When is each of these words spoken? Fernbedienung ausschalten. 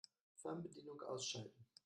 Fernbedienung 0.33 0.99
ausschalten. 1.07 1.63